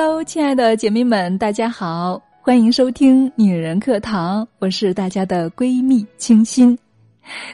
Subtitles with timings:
[0.00, 6.78] Hello，亲爱的姐妹们，大家好，欢迎收听女人课堂，我是大家的闺蜜清新。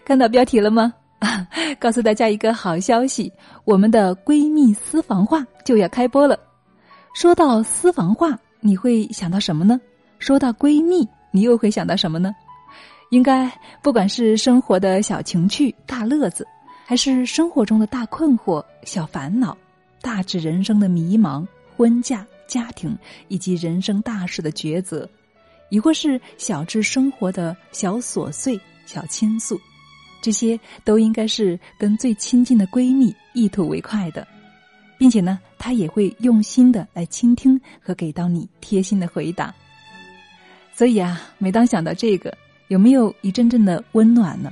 [0.04, 0.92] 看到标题了吗？
[1.80, 3.32] 告诉大家一个好消息，
[3.64, 6.38] 我们的闺蜜私房话就要开播了。
[7.14, 9.80] 说到私房话，你会想到什么呢？
[10.18, 12.30] 说到闺蜜，你又会想到什么呢？
[13.08, 13.50] 应该
[13.80, 16.46] 不管是生活的小情趣、大乐子，
[16.84, 19.56] 还是生活中的大困惑、小烦恼，
[20.02, 21.42] 大致人生的迷茫、
[21.74, 22.96] 婚嫁、家庭
[23.28, 25.08] 以及人生大事的抉择，
[25.68, 29.60] 亦或是小至生活的小琐碎、小倾诉。
[30.20, 34.26] 这些都应该是跟最亲近的闺蜜一吐为快的，
[34.96, 39.54] 并且呢，她也会用心的来倾听和给到你贴心的回答。
[40.72, 42.36] 所以啊，每当想到这个，
[42.68, 44.50] 有没有一阵阵的温暖呢？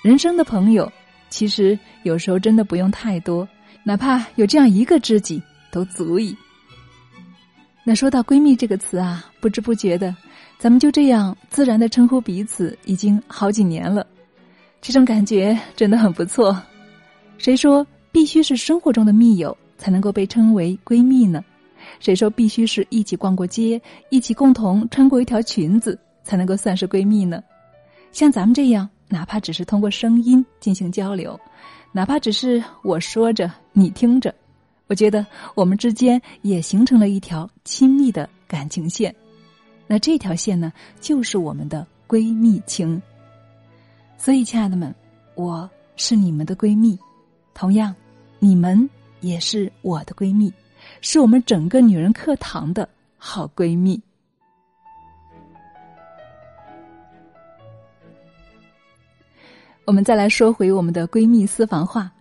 [0.00, 0.90] 人生的朋友，
[1.28, 3.46] 其实有时候真的不用太多，
[3.82, 6.36] 哪怕有这样一个知己都足矣。
[7.88, 10.14] 那说到闺蜜这个词啊，不知不觉的，
[10.58, 14.06] 咱们就这样自然的称呼彼此，已经好几年了。
[14.82, 16.54] 这种感觉真的很不错。
[17.38, 21.42] 谁说必须是生活中的密友才能够被称为闺蜜呢？
[21.98, 27.42] 谁说必须是一起逛过街、一起共同穿过一条裙子才能够算是闺蜜呢？
[28.12, 31.40] 像咱们这样，哪怕只是通过声音进行交流，
[31.90, 34.34] 哪怕只是我说着你听着，
[34.88, 39.14] 我觉得我们之间也形成了一条亲密的感情线。
[39.86, 43.00] 那这条线呢，就是我们的闺蜜情。
[44.16, 44.94] 所以，亲爱的们，
[45.34, 46.98] 我是你们的闺蜜，
[47.54, 47.94] 同样，
[48.38, 48.88] 你们
[49.20, 50.52] 也是我的闺蜜，
[51.00, 54.00] 是我们整个女人课堂的好闺蜜。
[59.84, 62.12] 我们再来说回我们的闺蜜私房话，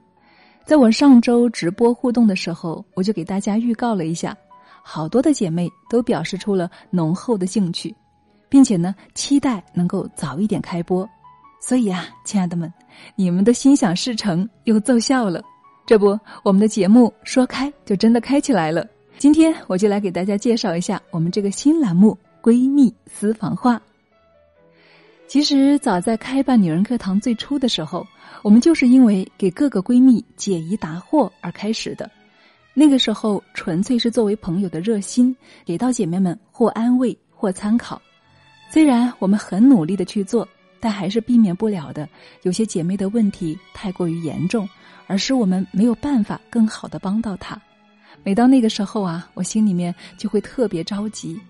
[0.67, 4.35] 在我上周直播互动的时候，我就给大家预告了一下，
[4.83, 7.95] 好多的姐妹都表示出了浓厚的兴趣，
[8.49, 11.09] 并且呢，期待能够早一点开播。
[11.61, 12.71] 所以啊，亲爱的们，
[13.15, 15.41] 你们的心想事成又奏效了。
[15.85, 18.85] 这不，我们的节目说开就真的开起来了。
[19.17, 23.81] 今天我就来给大家介绍一下我们这个新栏目“闺蜜私房话”。
[25.27, 28.05] 其实早在开办女人课堂最初的时候，
[28.41, 32.09] 我们就是因为给各个闺蜜解疑答惑而开始的。
[32.73, 38.01] 那个时候纯粹是作为朋友的热心，给到姐妹们或安慰或参考。
[38.69, 40.47] 虽然我们很努力的去做。
[40.79, 42.07] 但还是避免不了的，
[42.43, 44.69] 有些姐妹的问题太过于严重，
[45.07, 47.59] 而使我们没有办法更好的帮到她。
[48.23, 51.41] 每到那个时候啊，我心里面就会特别着急。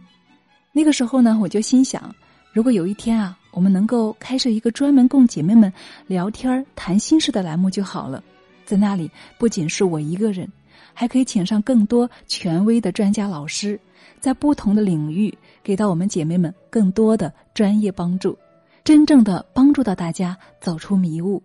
[0.71, 2.09] 那个时候呢，我就心想，
[2.57, 5.71] 如果有一天啊，我们能够开设一个专门供姐妹们
[6.07, 8.23] 聊天谈心事的栏目就好了。
[8.65, 10.51] 在那里，不仅是我一个人，
[10.91, 13.79] 还可以请上更多权威的专家老师，
[14.19, 15.31] 在不同的领域
[15.63, 18.35] 给到我们姐妹们更多的专业帮助。
[18.83, 21.43] 真正的帮助到大家走出迷雾，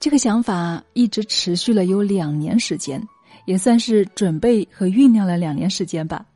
[0.00, 3.00] 这个想法一直持续了有两年时间，
[3.44, 6.26] 也算是准备和酝酿了两年时间吧。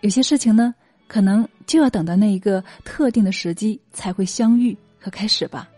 [0.00, 0.74] 有些事情呢，
[1.12, 5.68] 可能就要等到那一个特定的时机才会相遇和开始吧。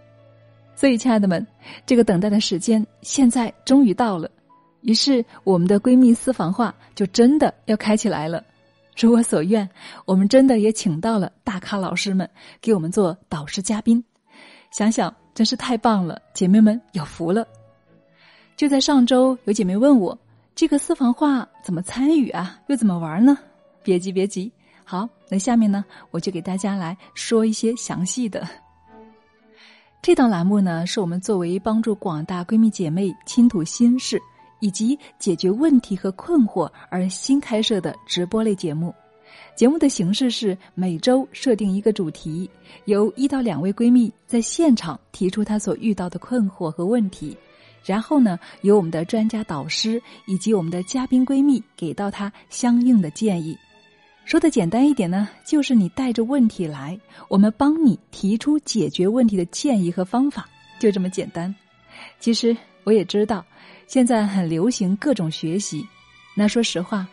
[0.76, 1.44] 所以，亲爱的们，
[1.84, 4.30] 这个等待的时间现在终于到了，
[4.82, 8.44] 于是我们的闺蜜私房话就真的要开起来了。
[8.96, 9.68] 如我所愿，
[10.04, 12.30] 我们真的也请到了大咖老师们
[12.60, 14.04] 给我们做导师嘉宾，
[14.70, 17.44] 想想真是太棒了，姐妹们有福了。
[18.56, 20.16] 就在上周，有姐妹问我
[20.54, 23.36] 这个私房话怎么参与啊，又怎么玩呢？
[23.82, 24.52] 别急，别急，
[24.84, 28.46] 好，那下面呢，我就给大家来说一些详细的。
[30.00, 34.20] 这档栏目呢，是我们作为帮助广大闺蜜姐妹倾吐心事。
[34.60, 38.94] 以及解决问题和困惑而新开设的直播类节目，
[39.54, 42.48] 节目的形式是每周设定一个主题，
[42.86, 47.36] 由一到两位闺蜜在现场提出她所遇到的困惑和问题，
[47.84, 53.54] 然后呢，由我们的专家导师以及我们的嘉宾闺蜜给到她相应的建议。
[54.24, 56.98] 说的简单一点呢，就是你带着问题来，
[57.28, 60.48] 我们帮你提出解决问题的建议和方法，
[60.78, 61.54] 就这么简单。
[62.18, 63.44] 其实我也知道。
[63.86, 65.86] 现在很流行各种学习，
[66.34, 67.06] 那说实话，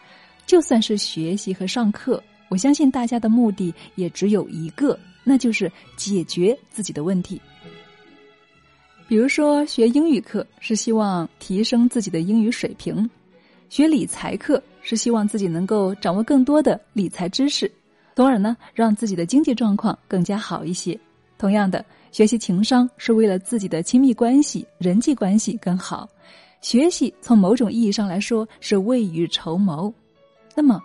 [0.45, 7.39] 就算是学习和上课，我相信大家的目的也只有一个，那就是解决自己的问题。
[9.05, 13.07] 比如说，学英语课是希望提升自己的英语水平，
[13.67, 17.72] 学理财课是希望自己能够掌握更多的理财知识，
[18.16, 21.00] 从而呢让自己的经济状况更加好一些。
[21.38, 26.07] 同样的，学习情商是为了自己的亲密关系、人际关系更好。
[26.62, 29.92] 学习从某种意义上来说是未雨绸缪，
[30.56, 30.80] 那么，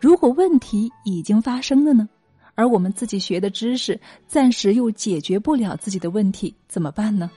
[0.00, 2.08] 如果问题已经发生了呢？
[2.56, 7.30] 而我们自己学的知识暂时又解决不了自己的问题，怎么办呢？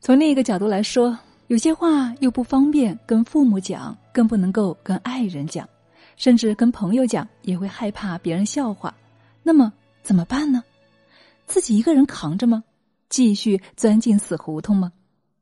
[0.00, 5.68] 从另一个角度来说，有些话又不方便跟父母讲，更不能够跟爱人讲，
[6.16, 8.94] 甚至跟朋友讲也会害怕别人笑话。
[9.42, 9.72] 那么
[10.02, 10.62] 怎么办呢？
[11.46, 12.62] 自己一个人扛着吗？
[13.08, 14.92] 继续钻进死胡同吗？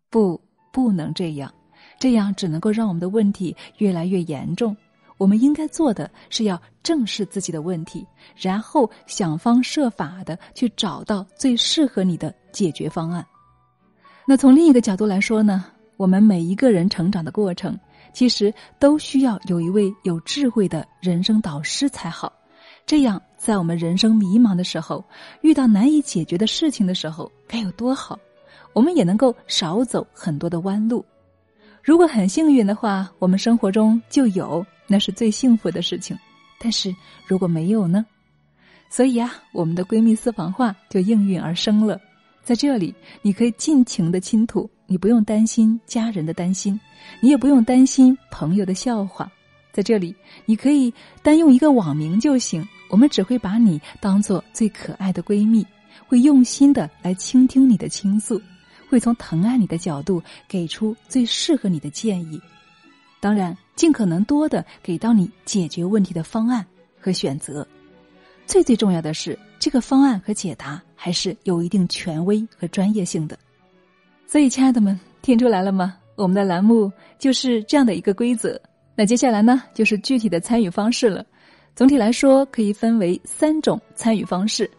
[0.09, 0.41] 不，
[0.73, 1.53] 不能这样，
[1.99, 4.77] 这样只能够让我们的问题越来越严重。
[5.19, 13.25] 我们应该做的是要正视自己的问题，然后想方设法的去找到最适合你的解决方案。
[14.27, 17.79] 那从另一个角度来说呢，我们每一个人成长的过程，
[18.13, 22.33] 其实都需要有一位有智慧的人生导师才好。
[22.87, 25.05] 这样，在我们人生迷茫的时候，
[25.43, 28.19] 遇到难以解决的事情的时候，该有多好？
[28.73, 31.05] 我们也能够少走很多的弯路。
[31.83, 34.65] 如果很幸运的话，我们生活中就有。
[34.87, 36.19] 那是最幸福的事情，
[36.59, 36.93] 但是
[37.25, 38.05] 如果没有呢？
[38.89, 42.01] 所以啊，我们的闺蜜私房话就应运而生了。
[42.43, 42.93] 在这里，
[43.23, 46.79] 你可以尽情的倾吐，你不用担心家人的担心，
[47.21, 49.31] 你也不用担心朋友的笑话。
[49.71, 50.13] 在这里，
[50.47, 50.93] 你可以
[51.23, 55.65] 单用一个网名就行，我们只会把你当做最可爱的闺蜜，
[56.09, 58.43] 会用心的来倾听你的倾诉，
[58.89, 62.43] 会从疼爱你的角度给出最适合你的建议。
[63.21, 66.67] 当然，尽可能多的给到你解决问题的方案
[66.99, 67.65] 和选择。
[68.45, 73.39] 最最重要的是，这个方案和解答还是有一定权威和专业性的。
[74.31, 75.97] 所以，亲爱的们，听出来了吗？
[76.15, 76.89] 我们的栏目
[77.19, 78.61] 就是这样的一个规则。
[78.95, 81.27] 那接下来呢，就是具体的参与方式了。
[81.75, 84.71] 总体来说，可以分为三种参与方式。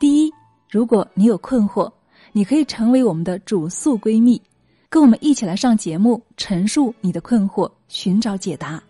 [0.00, 0.32] 第一，
[0.70, 1.92] 如果你有困惑，
[2.32, 4.40] 你可以成为我们的主诉闺蜜。
[4.88, 8.82] 跟我们一起来上节目，陈述你的困惑，寻找解答。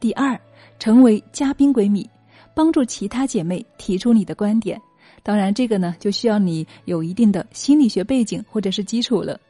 [0.00, 0.36] 第二，
[0.80, 2.04] 成为嘉宾闺蜜，
[2.52, 4.76] 帮助其他姐妹提出你的观点。
[5.22, 9.40] 当然，这个呢就需要你有一定的心理学背景或者是基础了。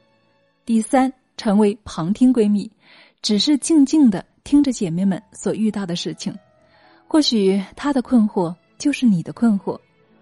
[0.65, 2.71] 第三，成为旁听闺蜜，
[3.23, 6.37] 只是静静的听着姐妹们所遇到的事情。
[7.07, 9.79] 或许她的困惑就是你的困惑，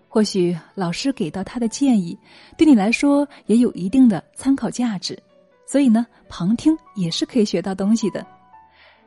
[0.09, 2.19] 或许老师给到她的建议
[2.57, 5.19] 对你来说也有一定的参考价值。
[5.67, 8.27] 所以呢，旁听也是可以学到东西的。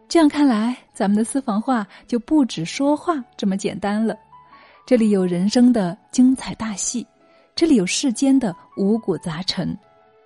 [0.10, 4.18] 这样看来，咱们的私房话就不止说话这么简单了。
[4.88, 7.06] 这里有人生的精彩大戏，
[7.54, 9.78] 这里有世间的五谷杂陈。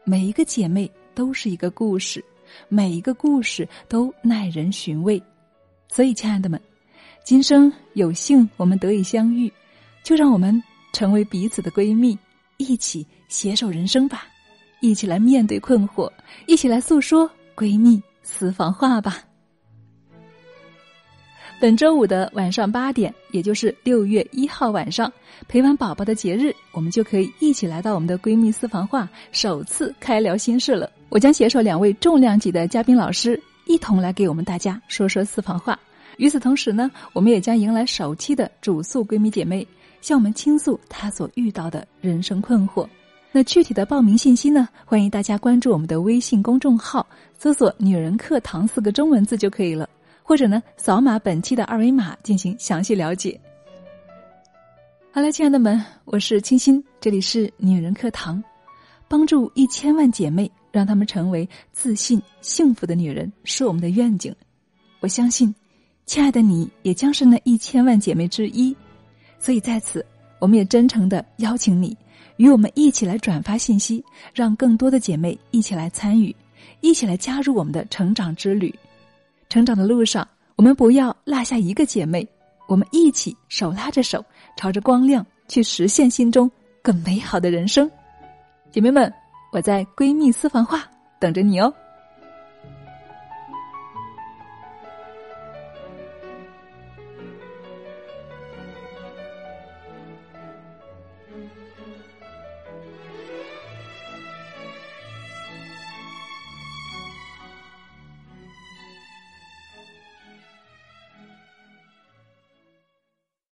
[0.03, 2.23] 每一个姐妹都是一个故事，
[2.69, 5.19] 每一个故事都耐人寻味。
[5.87, 6.61] 所以，亲爱的们，
[7.23, 9.51] 今生有幸我们得以相遇，
[10.03, 10.61] 就让我们
[10.93, 12.15] 成为彼此的闺蜜，
[12.57, 14.27] 一起携手人生吧。
[14.79, 16.07] 一起来面对困惑，
[16.45, 19.23] 一起来诉说闺蜜私房话吧。
[21.61, 25.13] 本周五的晚上八点，也就是六月一号晚上，
[25.47, 30.89] 陪完宝宝的节日，我们就可以一起来到我们的闺蜜私房话首次开聊心事了。
[31.09, 35.79] 我将携手两位重量级的嘉宾老师，一同来给我们大家说说私房话。
[36.17, 39.67] 与此同时呢，我们也将迎来首期的主诉闺蜜姐妹，
[40.01, 42.87] 向我们倾诉她所遇到的人生困惑。
[43.31, 44.67] 那具体的报名信息呢？
[44.83, 47.05] 欢迎大家关注我们的微信公众号，
[47.37, 49.87] 搜索“女人课堂”四个中文字就可以了，
[50.23, 53.39] 或者呢，扫码本期的二维码进行详细了解。
[55.11, 58.41] 好了，亲爱的们，我是清新，这里是女人课堂，
[59.07, 64.33] 帮助一千万姐妹，让她们成为自信、幸福的女人，是我们的愿景。
[65.01, 65.53] 我相信，
[66.05, 68.73] 亲爱的你也将是那一千万姐妹之一，
[69.37, 70.05] 所以在此，
[70.39, 71.97] 我们也真诚的邀请你。
[72.37, 76.33] 与我们一起来转发信息，让更多的姐妹一起来参与，
[76.79, 78.73] 一起来加入我们的成长之旅。
[79.51, 82.25] 成长的路上，我们不要落下一个姐妹，
[82.69, 84.23] 我们一起手拉着手，
[84.55, 86.49] 朝着光亮去实现心中
[86.81, 87.91] 更美好的人生。
[88.71, 89.13] 姐妹们，
[89.51, 90.89] 我在闺蜜私房话
[91.19, 91.73] 等着你哦。